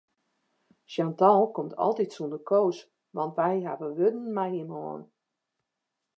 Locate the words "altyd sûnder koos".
1.85-2.77